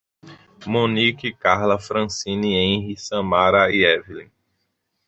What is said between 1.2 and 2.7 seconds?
Karla, Francine,